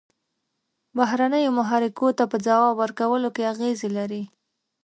[0.97, 4.23] بهرنیو محرکو ته په ځواب ورکولو کې اغیزې لري.